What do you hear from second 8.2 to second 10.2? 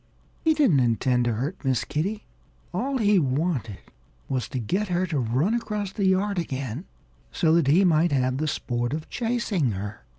the sport of chasing her.